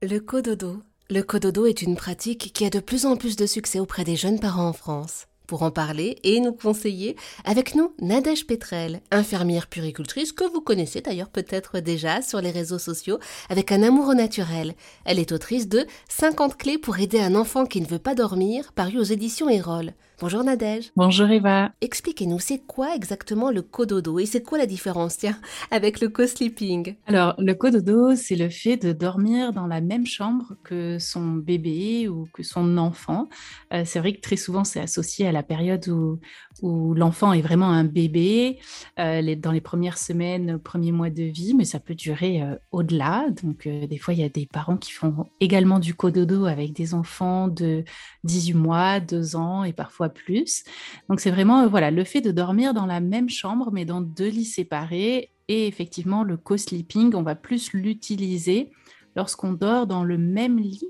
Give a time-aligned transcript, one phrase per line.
[0.00, 0.80] Le cododo.
[1.10, 4.14] Le cododo est une pratique qui a de plus en plus de succès auprès des
[4.14, 5.26] jeunes parents en France.
[5.48, 7.16] Pour en parler et nous conseiller,
[7.46, 12.78] avec nous Nadège Petrel, infirmière puricultrice que vous connaissez d'ailleurs peut-être déjà sur les réseaux
[12.78, 14.74] sociaux, avec un amour au naturel.
[15.06, 18.74] Elle est autrice de 50 clés pour aider un enfant qui ne veut pas dormir,
[18.74, 19.94] paru aux éditions Erol.
[20.20, 20.90] Bonjour Nadège.
[20.96, 21.70] Bonjour Eva.
[21.80, 25.38] Expliquez-nous, c'est quoi exactement le cododo et c'est quoi la différence tiens,
[25.70, 26.96] avec le co-sleeping?
[27.06, 32.08] Alors, le cododo, c'est le fait de dormir dans la même chambre que son bébé
[32.08, 33.28] ou que son enfant.
[33.72, 37.70] Euh, c'est vrai que très souvent, c'est associé à la période où, l'enfant est vraiment
[37.70, 38.58] un bébé,
[38.98, 43.26] euh, dans les premières semaines, premiers mois de vie, mais ça peut durer euh, au-delà.
[43.42, 46.94] Donc, des fois, il y a des parents qui font également du cododo avec des
[46.94, 47.84] enfants de
[48.24, 50.64] 18 mois, 2 ans et parfois plus.
[51.08, 54.00] Donc c'est vraiment euh, voilà le fait de dormir dans la même chambre mais dans
[54.00, 58.70] deux lits séparés et effectivement le co-sleeping, on va plus l'utiliser
[59.16, 60.84] lorsqu'on dort dans le même lit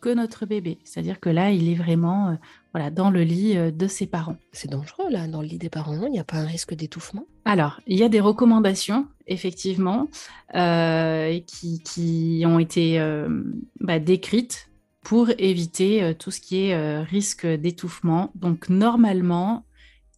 [0.00, 0.78] que notre bébé.
[0.84, 2.34] C'est-à-dire que là, il est vraiment euh,
[2.72, 4.36] voilà, dans le lit euh, de ses parents.
[4.52, 7.26] C'est dangereux, là, dans le lit des parents, il n'y a pas un risque d'étouffement?
[7.44, 10.08] Alors, il y a des recommandations, effectivement,
[10.52, 12.98] qui, qui, ont été
[13.80, 14.70] bah, décrites
[15.02, 18.30] pour éviter euh, tout ce qui est euh, risque d'étouffement.
[18.34, 19.64] Donc normalement,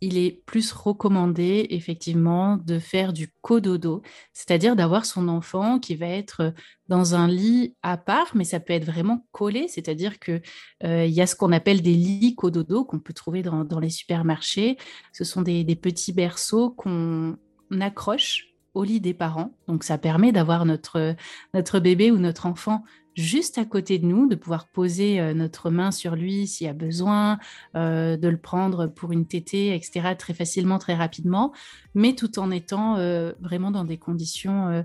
[0.03, 6.09] il est plus recommandé effectivement de faire du cododo, c'est-à-dire d'avoir son enfant qui va
[6.09, 6.53] être
[6.89, 10.43] dans un lit à part, mais ça peut être vraiment collé, c'est-à-dire que
[10.83, 13.91] euh, il y a ce qu'on appelle des lits cododo qu'on peut trouver dans, les
[13.91, 14.77] supermarchés.
[15.13, 17.37] Ce sont des, des petits berceaux qu'on
[17.81, 19.55] accroche au lit des parents.
[19.69, 21.15] Donc ça permet d'avoir notre,
[21.55, 22.83] notre bébé ou notre enfant
[23.15, 26.71] juste à côté de nous, de pouvoir poser euh, notre main sur lui s'il y
[26.71, 27.39] a besoin,
[27.75, 31.53] euh, de le prendre pour une tétée, etc., très facilement, très rapidement,
[31.95, 34.85] mais tout en étant euh, vraiment dans des conditions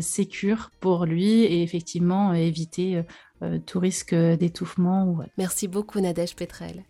[0.00, 3.02] sécures pour lui et effectivement éviter
[3.66, 5.18] tout risque d'étouffement.
[5.36, 6.84] Merci beaucoup Nadège Petrel.